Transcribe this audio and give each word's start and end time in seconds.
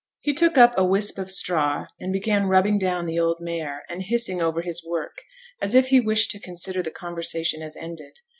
He 0.21 0.33
took 0.33 0.57
up 0.57 0.73
a 0.75 0.83
wisp 0.83 1.19
of 1.19 1.29
straw 1.29 1.85
and 1.99 2.11
began 2.11 2.47
rubbing 2.47 2.79
down 2.79 3.05
the 3.05 3.19
old 3.19 3.37
mare, 3.39 3.83
and 3.87 4.01
hissing 4.01 4.41
over 4.41 4.63
his 4.63 4.83
work 4.83 5.17
as 5.61 5.75
if 5.75 5.89
he 5.89 5.99
wished 5.99 6.31
to 6.31 6.39
consider 6.39 6.81
the 6.81 6.89
conversation 6.89 7.61
as 7.61 7.77
ended. 7.77 8.17